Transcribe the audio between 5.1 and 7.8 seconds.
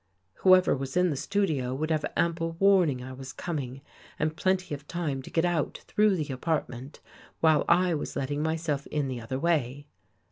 to get out through the apartment while